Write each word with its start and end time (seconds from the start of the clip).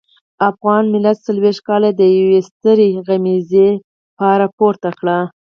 افغان 0.49 0.83
ملت 0.93 1.17
څلويښت 1.25 1.61
کاله 1.67 1.89
د 1.95 2.01
يوې 2.19 2.39
سترې 2.49 2.89
غمیزې 3.07 3.69
بار 4.17 4.41
پورته 4.57 4.89
کړ. 4.99 5.05